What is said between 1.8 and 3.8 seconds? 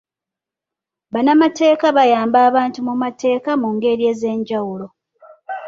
bayamba abantu mu mateeka mu